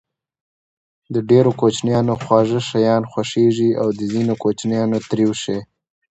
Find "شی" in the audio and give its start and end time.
5.41-5.57